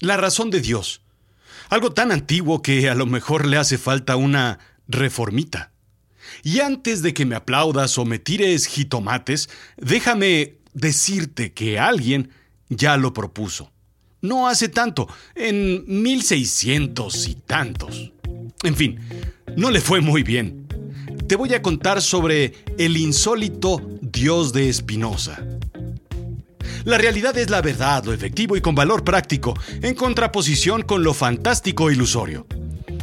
[0.00, 1.00] La razón de Dios.
[1.70, 5.72] Algo tan antiguo que a lo mejor le hace falta una reformita.
[6.42, 12.30] Y antes de que me aplaudas o me tires jitomates, déjame decirte que alguien
[12.68, 13.72] ya lo propuso.
[14.20, 18.12] No hace tanto, en 1600 y tantos.
[18.62, 19.00] En fin,
[19.56, 20.66] no le fue muy bien.
[21.28, 25.44] Te voy a contar sobre el insólito Dios de Espinosa.
[26.88, 29.52] La realidad es la verdad, lo efectivo y con valor práctico,
[29.82, 32.46] en contraposición con lo fantástico e ilusorio.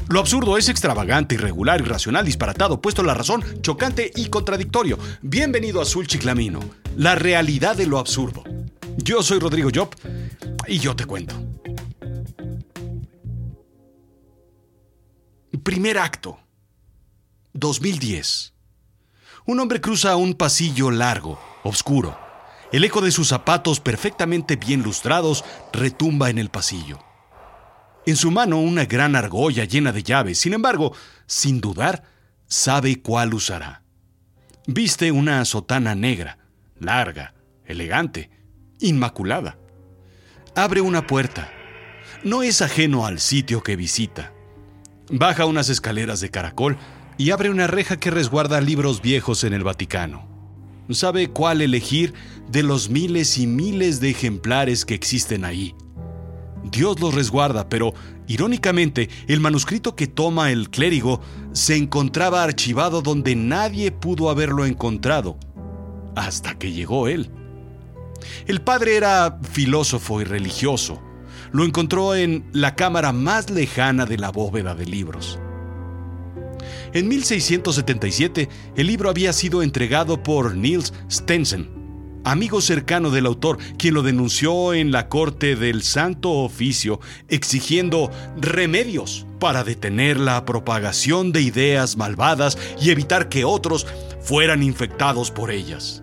[0.09, 4.97] Lo absurdo es extravagante, irregular, irracional, disparatado, puesto la razón, chocante y contradictorio.
[5.21, 6.61] Bienvenido a Azul Chiclamino,
[6.97, 8.43] la realidad de lo absurdo.
[8.97, 9.95] Yo soy Rodrigo Job
[10.65, 11.35] y yo te cuento.
[15.61, 16.39] Primer acto.
[17.53, 18.51] 2010.
[19.45, 22.24] Un hombre cruza un pasillo largo, oscuro.
[22.71, 26.99] El eco de sus zapatos perfectamente bien lustrados retumba en el pasillo.
[28.05, 30.39] En su mano una gran argolla llena de llaves.
[30.39, 32.03] Sin embargo, sin dudar,
[32.47, 33.81] sabe cuál usará.
[34.67, 36.37] Viste una sotana negra,
[36.79, 37.33] larga,
[37.65, 38.29] elegante,
[38.79, 39.57] inmaculada.
[40.55, 41.51] Abre una puerta.
[42.23, 44.33] No es ajeno al sitio que visita.
[45.09, 46.77] Baja unas escaleras de caracol
[47.17, 50.34] y abre una reja que resguarda libros viejos en el Vaticano.
[50.89, 52.13] Sabe cuál elegir
[52.49, 55.75] de los miles y miles de ejemplares que existen ahí.
[56.71, 57.93] Dios los resguarda, pero
[58.27, 61.21] irónicamente el manuscrito que toma el clérigo
[61.53, 65.37] se encontraba archivado donde nadie pudo haberlo encontrado,
[66.15, 67.29] hasta que llegó él.
[68.47, 71.01] El padre era filósofo y religioso.
[71.51, 75.39] Lo encontró en la cámara más lejana de la bóveda de libros.
[76.95, 81.69] En 1677, el libro había sido entregado por Niels Stensen,
[82.23, 89.27] amigo cercano del autor, quien lo denunció en la corte del Santo Oficio, exigiendo remedios
[89.41, 93.85] para detener la propagación de ideas malvadas y evitar que otros
[94.21, 96.01] fueran infectados por ellas.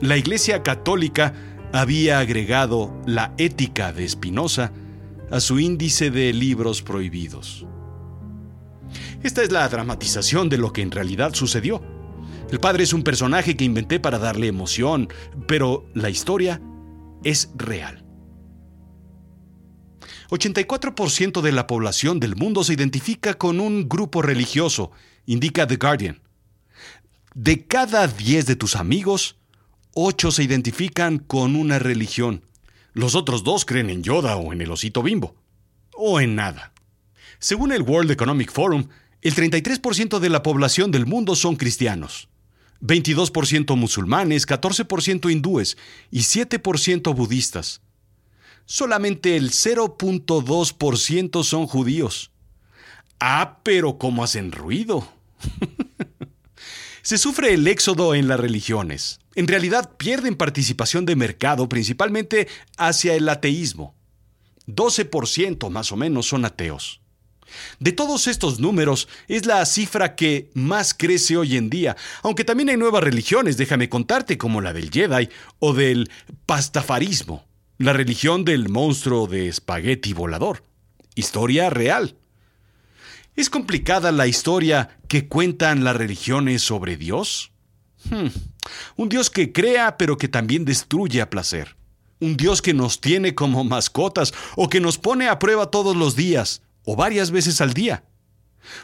[0.00, 1.34] La Iglesia Católica
[1.74, 4.72] había agregado la ética de Spinoza
[5.30, 7.66] a su índice de libros prohibidos.
[9.22, 11.82] Esta es la dramatización de lo que en realidad sucedió.
[12.50, 15.08] El padre es un personaje que inventé para darle emoción,
[15.46, 16.60] pero la historia
[17.22, 18.04] es real.
[20.30, 24.92] 84% de la población del mundo se identifica con un grupo religioso,
[25.26, 26.20] indica The Guardian.
[27.34, 29.36] De cada 10 de tus amigos,
[29.94, 32.44] 8 se identifican con una religión.
[32.92, 35.34] Los otros dos creen en Yoda o en el osito bimbo.
[35.94, 36.69] O en nada.
[37.40, 38.88] Según el World Economic Forum,
[39.22, 42.28] el 33% de la población del mundo son cristianos.
[42.82, 45.78] 22% musulmanes, 14% hindúes
[46.10, 47.80] y 7% budistas.
[48.66, 52.30] Solamente el 0.2% son judíos.
[53.18, 55.10] Ah, pero ¿cómo hacen ruido?
[57.02, 59.20] Se sufre el éxodo en las religiones.
[59.34, 63.94] En realidad pierden participación de mercado principalmente hacia el ateísmo.
[64.66, 67.00] 12% más o menos son ateos.
[67.78, 72.68] De todos estos números, es la cifra que más crece hoy en día, aunque también
[72.68, 75.28] hay nuevas religiones, déjame contarte, como la del Jedi
[75.58, 76.10] o del
[76.46, 77.44] pastafarismo,
[77.78, 80.62] la religión del monstruo de espagueti volador.
[81.14, 82.16] Historia real.
[83.36, 87.52] ¿Es complicada la historia que cuentan las religiones sobre Dios?
[88.04, 88.28] Hmm.
[88.96, 91.76] Un Dios que crea pero que también destruye a placer.
[92.20, 96.16] Un Dios que nos tiene como mascotas o que nos pone a prueba todos los
[96.16, 98.02] días o varias veces al día.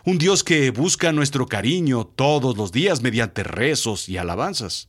[0.04, 4.88] Un Dios que busca nuestro cariño todos los días mediante rezos y alabanzas.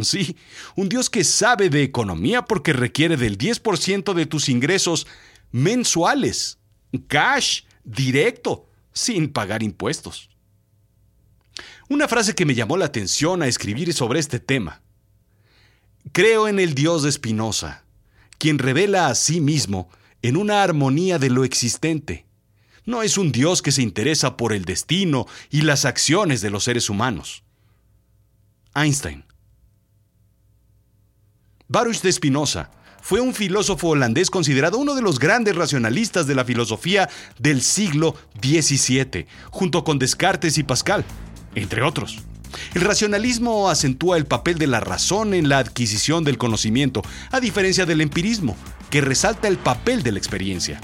[0.00, 0.36] Sí,
[0.74, 5.06] un Dios que sabe de economía porque requiere del 10% de tus ingresos
[5.52, 6.58] mensuales,
[7.06, 10.28] cash, directo, sin pagar impuestos.
[11.88, 14.82] Una frase que me llamó la atención a escribir sobre este tema.
[16.10, 17.84] Creo en el Dios de Espinosa,
[18.38, 19.88] quien revela a sí mismo
[20.22, 22.26] en una armonía de lo existente.
[22.84, 26.64] No es un Dios que se interesa por el destino y las acciones de los
[26.64, 27.44] seres humanos.
[28.74, 29.24] Einstein.
[31.68, 32.70] Baruch de Spinoza
[33.00, 37.08] fue un filósofo holandés considerado uno de los grandes racionalistas de la filosofía
[37.38, 41.04] del siglo XVII, junto con Descartes y Pascal,
[41.54, 42.18] entre otros.
[42.74, 47.86] El racionalismo acentúa el papel de la razón en la adquisición del conocimiento, a diferencia
[47.86, 48.56] del empirismo,
[48.90, 50.80] que resalta el papel de la experiencia.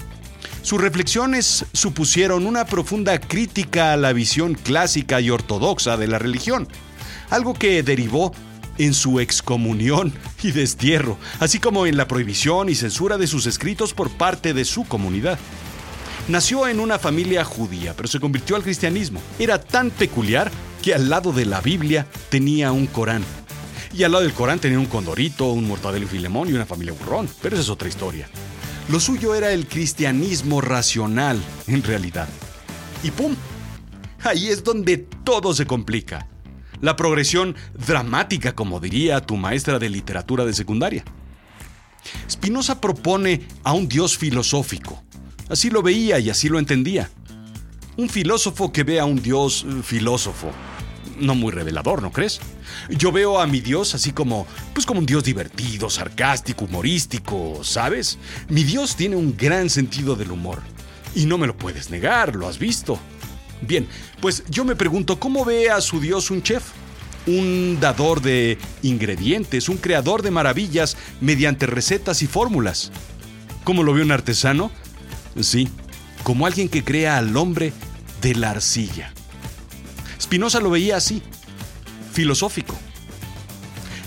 [0.69, 6.69] Sus reflexiones supusieron una profunda crítica a la visión clásica y ortodoxa de la religión,
[7.31, 8.35] algo que derivó
[8.77, 10.13] en su excomunión
[10.43, 14.67] y destierro, así como en la prohibición y censura de sus escritos por parte de
[14.67, 15.39] su comunidad.
[16.29, 19.23] Nació en una familia judía, pero se convirtió al cristianismo.
[19.39, 20.51] Era tan peculiar
[20.83, 23.25] que al lado de la Biblia tenía un Corán.
[23.95, 26.93] Y al lado del Corán tenía un condorito, un mortadelo y filemón y una familia
[26.93, 28.29] burrón, pero esa es otra historia.
[28.89, 32.29] Lo suyo era el cristianismo racional, en realidad.
[33.03, 33.35] Y ¡pum!
[34.25, 36.27] Ahí es donde todo se complica.
[36.81, 37.55] La progresión
[37.87, 41.05] dramática, como diría tu maestra de literatura de secundaria.
[42.31, 45.03] Spinoza propone a un Dios filosófico.
[45.51, 47.11] Así lo veía y así lo entendía.
[47.99, 50.51] Un filósofo que ve a un Dios eh, filósofo.
[51.19, 52.41] No muy revelador, ¿no crees?
[52.91, 58.19] Yo veo a mi Dios así como, pues como un Dios divertido, sarcástico, humorístico, ¿sabes?
[58.49, 60.63] Mi Dios tiene un gran sentido del humor.
[61.15, 62.99] Y no me lo puedes negar, lo has visto.
[63.61, 63.89] Bien,
[64.21, 66.63] pues yo me pregunto, ¿cómo ve a su Dios un chef?
[67.27, 72.93] Un dador de ingredientes, un creador de maravillas mediante recetas y fórmulas.
[73.65, 74.71] ¿Cómo lo ve un artesano?
[75.41, 75.69] Sí,
[76.23, 77.73] como alguien que crea al hombre
[78.23, 79.13] de la arcilla.
[80.21, 81.23] Spinoza lo veía así,
[82.13, 82.77] filosófico.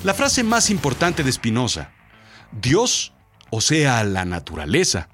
[0.04, 1.92] La frase más importante de Spinoza,
[2.52, 3.14] Dios,
[3.50, 5.10] o sea, la naturaleza,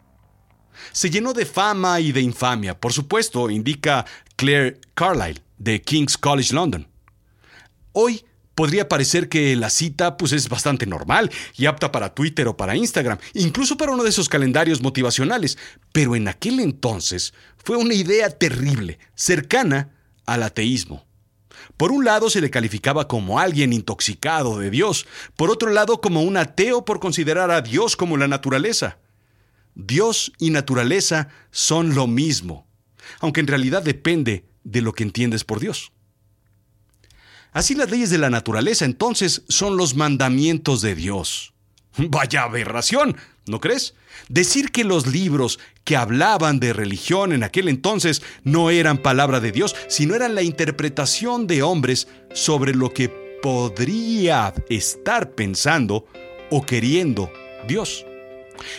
[0.92, 2.80] se llenó de fama y de infamia.
[2.80, 4.06] Por supuesto, indica
[4.36, 6.88] Claire Carlyle, de King's College London.
[7.92, 8.24] Hoy
[8.56, 12.76] podría parecer que la cita pues, es bastante normal y apta para Twitter o para
[12.76, 15.58] Instagram, incluso para uno de esos calendarios motivacionales,
[15.92, 17.34] pero en aquel entonces
[17.64, 19.92] fue una idea terrible, cercana
[20.28, 21.08] al ateísmo.
[21.76, 26.22] Por un lado se le calificaba como alguien intoxicado de Dios, por otro lado como
[26.22, 29.00] un ateo por considerar a Dios como la naturaleza.
[29.74, 32.68] Dios y naturaleza son lo mismo,
[33.20, 35.92] aunque en realidad depende de lo que entiendes por Dios.
[37.54, 41.54] Así las leyes de la naturaleza entonces son los mandamientos de Dios.
[41.98, 43.96] Vaya aberración, ¿no crees?
[44.30, 49.54] Decir que los libros que hablaban de religión en aquel entonces no eran palabra de
[49.54, 53.08] Dios, sino eran la interpretación de hombres sobre lo que
[53.42, 56.06] podría estar pensando
[56.52, 57.32] o queriendo
[57.70, 58.06] Dios.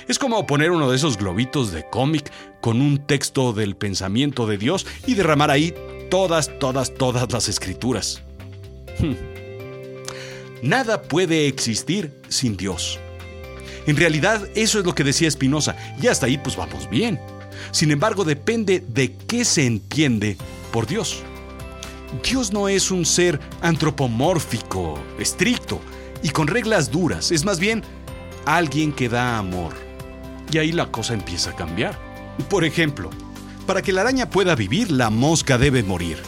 [0.07, 4.59] Es como poner uno de esos globitos de cómic con un texto del pensamiento de
[4.59, 5.73] Dios y derramar ahí
[6.11, 8.23] todas, todas, todas las escrituras.
[8.99, 9.15] Hmm.
[10.61, 13.01] Nada puede existir sin Dios.
[13.89, 17.19] En realidad eso es lo que decía Spinoza y hasta ahí pues vamos bien.
[17.71, 20.37] Sin embargo, depende de qué se entiende
[20.71, 21.23] por Dios.
[22.23, 25.81] Dios no es un ser antropomórfico, estricto
[26.23, 27.83] y con reglas duras, es más bien
[28.45, 29.73] alguien que da amor.
[30.53, 31.99] Y ahí la cosa empieza a cambiar.
[32.51, 33.09] Por ejemplo,
[33.67, 36.19] para que la araña pueda vivir, la mosca debe morir.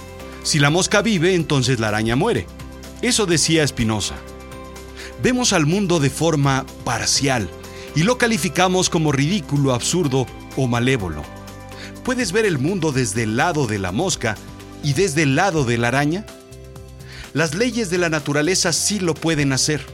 [0.44, 2.46] Si la mosca vive, entonces la araña muere.
[3.02, 4.14] Eso decía Spinoza.
[5.22, 7.50] Vemos al mundo de forma parcial
[7.94, 10.26] y lo calificamos como ridículo, absurdo
[10.56, 11.22] o malévolo.
[12.04, 14.36] ¿Puedes ver el mundo desde el lado de la mosca
[14.82, 16.24] y desde el lado de la araña?
[17.34, 19.84] Las leyes de la naturaleza sí lo pueden hacer.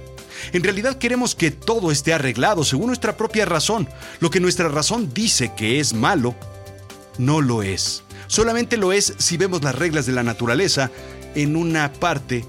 [0.53, 3.89] En realidad queremos que todo esté arreglado según nuestra propia razón.
[4.21, 6.37] Lo que nuestra razón dice que es malo,
[7.19, 8.05] no lo es.
[8.29, 10.91] Solamente lo es si vemos las reglas de la naturaleza
[11.35, 12.45] en una parte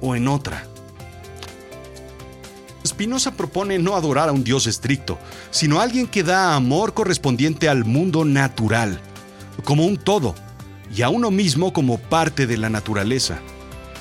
[0.00, 0.66] o en otra.
[2.86, 5.18] Spinoza propone no adorar a un Dios estricto,
[5.50, 9.00] sino a alguien que da amor correspondiente al mundo natural,
[9.64, 10.34] como un todo,
[10.94, 13.40] y a uno mismo como parte de la naturaleza.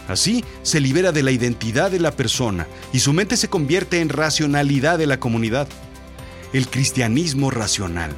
[0.07, 4.10] Así se libera de la identidad de la persona y su mente se convierte en
[4.10, 5.67] racionalidad de la comunidad.
[6.53, 8.12] El cristianismo racional.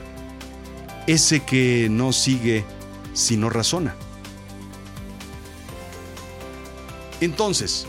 [1.07, 2.65] Ese que no sigue
[3.13, 3.95] sino razona.
[7.21, 7.87] Entonces,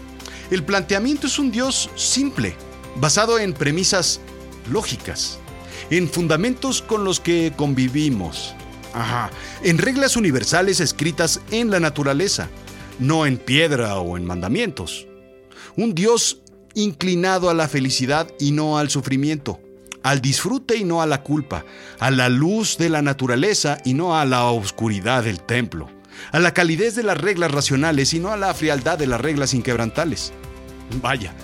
[0.51, 2.57] el planteamiento es un Dios simple,
[3.01, 4.21] basado en premisas
[4.71, 5.39] lógicas,
[5.91, 8.55] en fundamentos con los que convivimos,
[9.63, 12.49] en reglas universales escritas en la naturaleza
[12.99, 15.07] no en piedra o en mandamientos.
[15.77, 16.41] Un Dios
[16.75, 19.61] inclinado a la felicidad y no al sufrimiento,
[20.03, 21.65] al disfrute y no a la culpa,
[21.99, 25.89] a la luz de la naturaleza y no a la oscuridad del templo,
[26.33, 29.55] a la calidez de las reglas racionales y no a la frialdad de las reglas
[29.55, 30.33] inquebrantables.
[31.03, 31.35] Vaya,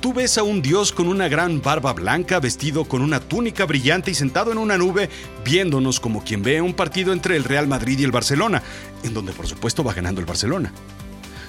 [0.00, 4.10] Tú ves a un dios con una gran barba blanca, vestido con una túnica brillante
[4.10, 5.10] y sentado en una nube,
[5.44, 8.62] viéndonos como quien ve un partido entre el Real Madrid y el Barcelona,
[9.02, 10.72] en donde por supuesto va ganando el Barcelona.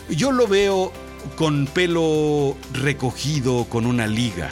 [0.09, 0.91] Yo lo veo
[1.35, 4.51] con pelo recogido con una liga,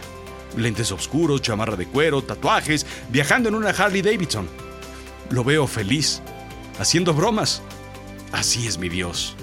[0.57, 4.47] lentes oscuros, chamarra de cuero, tatuajes, viajando en una Harley Davidson.
[5.29, 6.21] Lo veo feliz,
[6.79, 7.61] haciendo bromas.
[8.31, 9.35] Así es mi Dios.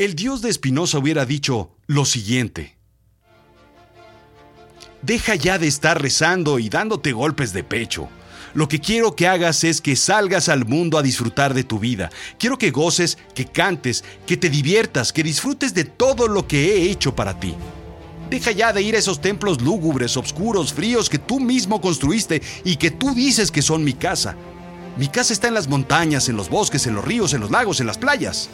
[0.00, 2.78] El Dios de Spinoza hubiera dicho lo siguiente.
[5.02, 8.08] Deja ya de estar rezando y dándote golpes de pecho.
[8.54, 12.08] Lo que quiero que hagas es que salgas al mundo a disfrutar de tu vida.
[12.38, 16.90] Quiero que goces, que cantes, que te diviertas, que disfrutes de todo lo que he
[16.90, 17.54] hecho para ti.
[18.30, 22.76] Deja ya de ir a esos templos lúgubres, oscuros, fríos que tú mismo construiste y
[22.76, 24.34] que tú dices que son mi casa.
[24.96, 27.80] Mi casa está en las montañas, en los bosques, en los ríos, en los lagos,
[27.80, 28.48] en las playas.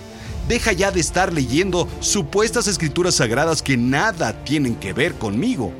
[0.49, 5.73] Deja ya de estar leyendo supuestas escrituras sagradas que nada tienen que ver conmigo.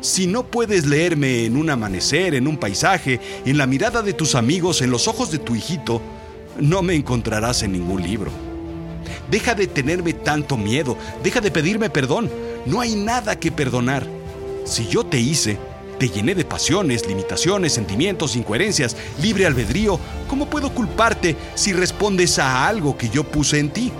[0.00, 4.36] Si no puedes leerme en un amanecer, en un paisaje, en la mirada de tus
[4.36, 6.00] amigos, en los ojos de tu hijito,
[6.60, 8.30] no me encontrarás en ningún libro.
[9.30, 12.30] Deja de tenerme tanto miedo, deja de pedirme perdón.
[12.64, 14.06] No hay nada que perdonar.
[14.64, 15.58] Si yo te hice,
[15.98, 19.98] te llené de pasiones, limitaciones, sentimientos, incoherencias, libre albedrío,
[20.28, 23.92] ¿cómo puedo culparte si respondes a algo que yo puse en ti?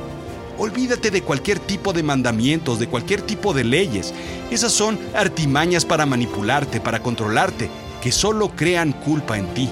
[0.59, 4.15] Olvídate de cualquier tipo de mandamientos, de cualquier tipo de leyes.
[4.50, 7.69] Esas son artimañas para manipularte, para controlarte,
[8.03, 9.69] que solo crean culpa en ti.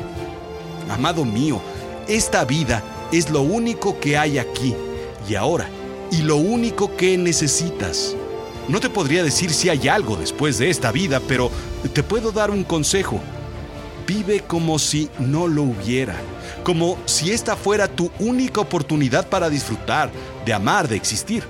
[0.90, 1.60] Amado mío,
[2.06, 4.74] esta vida es lo único que hay aquí
[5.28, 5.68] y ahora,
[6.10, 8.14] y lo único que necesitas.
[8.68, 11.50] No te podría decir si hay algo después de esta vida, pero
[11.92, 13.20] te puedo dar un consejo.
[14.06, 16.16] Vive como si no lo hubiera,
[16.62, 20.10] como si esta fuera tu única oportunidad para disfrutar,
[20.46, 21.44] de amar, de existir.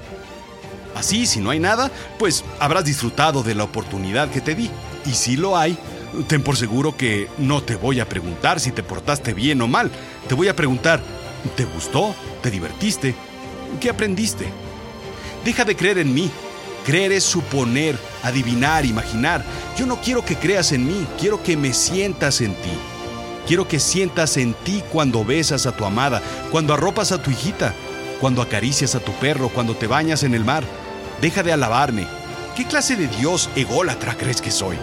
[0.94, 4.70] Así, si no hay nada, pues habrás disfrutado de la oportunidad que te di.
[5.06, 5.76] Y si lo hay,
[6.28, 9.90] ten por seguro que no te voy a preguntar si te portaste bien o mal.
[10.28, 11.00] Te voy a preguntar,
[11.56, 12.14] ¿te gustó?
[12.42, 13.14] ¿Te divertiste?
[13.80, 14.46] ¿Qué aprendiste?
[15.44, 16.30] Deja de creer en mí.
[16.84, 19.42] Creer es suponer, adivinar, imaginar.
[19.76, 22.72] Yo no quiero que creas en mí, quiero que me sientas en ti.
[23.46, 27.74] Quiero que sientas en ti cuando besas a tu amada, cuando arropas a tu hijita,
[28.20, 30.64] cuando acaricias a tu perro, cuando te bañas en el mar.
[31.20, 32.06] Deja de alabarme.
[32.54, 34.76] ¿Qué clase de Dios ególatra crees que soy?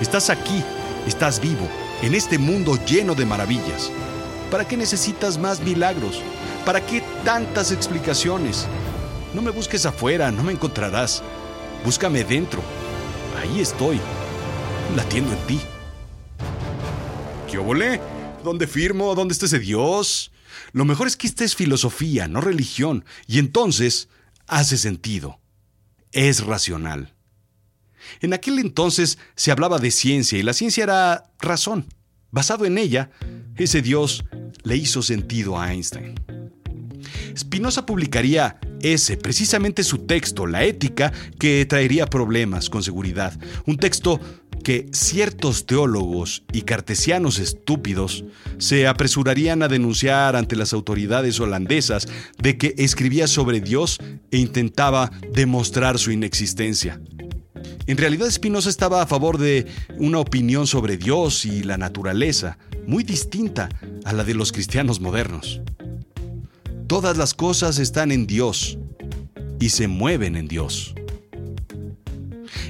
[0.00, 0.62] Estás aquí,
[1.06, 1.68] estás vivo,
[2.02, 3.90] en este mundo lleno de maravillas.
[4.50, 6.22] ¿Para qué necesitas más milagros?
[6.64, 8.66] ¿Para qué tantas explicaciones?
[9.34, 11.22] No me busques afuera, no me encontrarás.
[11.84, 12.62] Búscame dentro.
[13.38, 14.00] Ahí estoy,
[14.96, 15.60] latiendo en ti.
[17.50, 18.00] ¿Qué volé?
[18.42, 19.14] ¿Dónde firmo?
[19.14, 20.32] ¿Dónde está ese Dios?
[20.72, 24.08] Lo mejor es que esta es filosofía, no religión, y entonces
[24.46, 25.40] hace sentido.
[26.12, 27.14] Es racional.
[28.20, 31.86] En aquel entonces se hablaba de ciencia y la ciencia era razón.
[32.30, 33.10] Basado en ella,
[33.56, 34.24] ese Dios
[34.62, 36.14] le hizo sentido a Einstein.
[37.36, 43.38] Spinoza publicaría ese, precisamente su texto, La ética, que traería problemas con seguridad.
[43.66, 44.20] Un texto
[44.62, 48.24] que ciertos teólogos y cartesianos estúpidos
[48.58, 52.08] se apresurarían a denunciar ante las autoridades holandesas
[52.38, 53.98] de que escribía sobre Dios
[54.30, 57.00] e intentaba demostrar su inexistencia.
[57.86, 59.66] En realidad Spinoza estaba a favor de
[59.96, 63.70] una opinión sobre Dios y la naturaleza, muy distinta
[64.04, 65.62] a la de los cristianos modernos.
[66.88, 68.78] Todas las cosas están en Dios
[69.60, 70.94] y se mueven en Dios.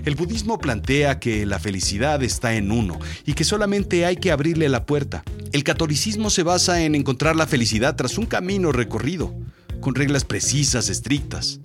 [0.04, 4.68] El budismo plantea que la felicidad está en uno y que solamente hay que abrirle
[4.68, 5.22] la puerta.
[5.52, 9.32] El catolicismo se basa en encontrar la felicidad tras un camino recorrido,
[9.80, 11.60] con reglas precisas, estrictas.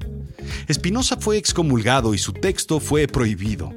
[0.72, 3.74] Spinoza fue excomulgado y su texto fue prohibido.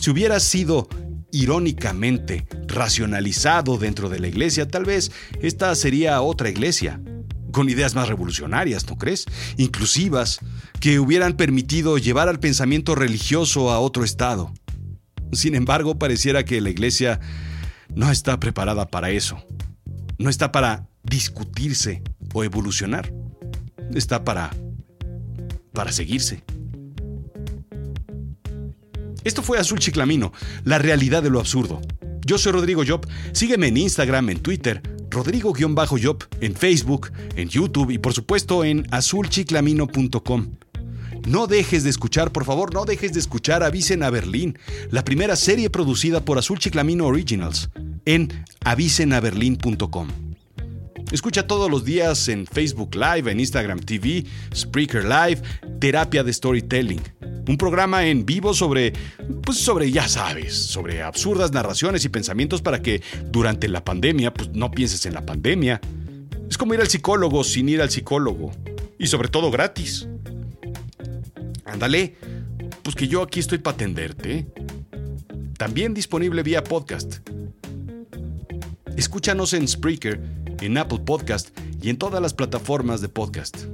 [0.00, 0.88] Si hubiera sido
[1.30, 7.00] irónicamente racionalizado dentro de la iglesia, tal vez esta sería otra iglesia,
[7.52, 9.26] con ideas más revolucionarias, ¿no crees?
[9.56, 10.40] Inclusivas,
[10.80, 14.52] que hubieran permitido llevar al pensamiento religioso a otro estado.
[15.32, 17.20] Sin embargo, pareciera que la iglesia
[17.94, 19.38] no está preparada para eso.
[20.18, 22.02] No está para discutirse
[22.34, 23.12] o evolucionar.
[23.94, 24.50] Está para
[25.72, 26.42] para seguirse.
[29.24, 30.32] Esto fue Azul Chiclamino,
[30.64, 31.80] la realidad de lo absurdo.
[32.24, 33.06] Yo soy Rodrigo Job.
[33.32, 40.46] Sígueme en Instagram, en Twitter, Rodrigo-Job, en Facebook, en YouTube y por supuesto en azulchiclamino.com.
[41.26, 44.58] No dejes de escuchar, por favor, no dejes de escuchar Avisen a Berlín,
[44.90, 47.70] la primera serie producida por Azul Chiclamino Originals,
[48.04, 50.08] en avisenaberlin.com.
[51.12, 55.42] Escucha todos los días en Facebook Live, en Instagram TV, Spreaker Live,
[55.78, 57.00] Terapia de Storytelling.
[57.46, 58.92] Un programa en vivo sobre,
[59.44, 64.50] pues sobre, ya sabes, sobre absurdas narraciones y pensamientos para que durante la pandemia, pues
[64.50, 65.80] no pienses en la pandemia.
[66.48, 68.52] Es como ir al psicólogo sin ir al psicólogo.
[68.98, 70.06] Y sobre todo gratis.
[71.64, 72.14] Ándale,
[72.82, 74.46] pues que yo aquí estoy para atenderte.
[75.58, 77.16] También disponible vía podcast.
[78.96, 80.20] Escúchanos en Spreaker,
[80.60, 83.66] en Apple Podcast y en todas las plataformas de podcast.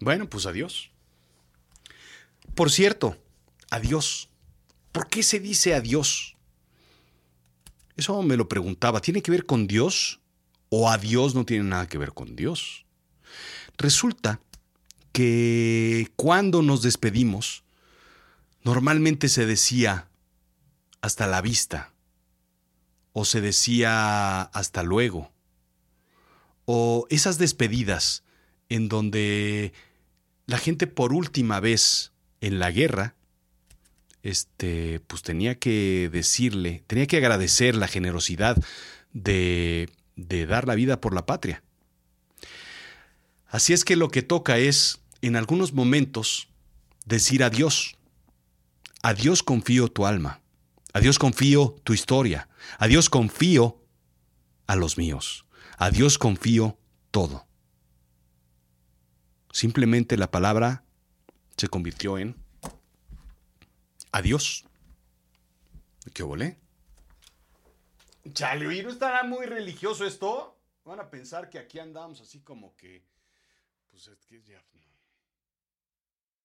[0.00, 0.90] Bueno, pues adiós.
[2.54, 3.16] Por cierto,
[3.70, 4.28] adiós.
[4.92, 6.36] ¿Por qué se dice adiós?
[7.96, 9.00] Eso me lo preguntaba.
[9.00, 10.20] ¿Tiene que ver con Dios?
[10.68, 12.84] ¿O adiós no tiene nada que ver con Dios?
[13.78, 14.40] Resulta
[15.12, 17.64] que cuando nos despedimos,
[18.64, 20.08] normalmente se decía
[21.00, 21.92] hasta la vista,
[23.12, 25.32] o se decía hasta luego,
[26.66, 28.24] o esas despedidas
[28.68, 29.72] en donde
[30.46, 33.14] la gente por última vez en la guerra,
[34.22, 38.56] este, pues tenía que decirle, tenía que agradecer la generosidad
[39.12, 41.62] de, de dar la vida por la patria.
[43.48, 46.48] Así es que lo que toca es en algunos momentos
[47.04, 47.96] decir adiós.
[49.02, 50.40] Adiós confío tu alma.
[50.92, 52.48] Adiós confío tu historia.
[52.78, 53.80] Adiós confío
[54.66, 55.46] a los míos.
[55.78, 56.78] Adiós confío
[57.10, 57.46] todo.
[59.56, 60.84] Simplemente la palabra
[61.56, 62.36] se convirtió en
[64.12, 64.66] adiós.
[66.12, 66.58] ¿Qué volé?
[68.34, 70.60] Chale, ¿no estará muy religioso esto?
[70.84, 73.02] Van a pensar que aquí andamos así como que.
[73.88, 74.62] Pues es que ya.